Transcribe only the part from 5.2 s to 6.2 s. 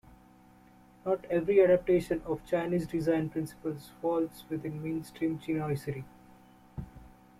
chinoiserie.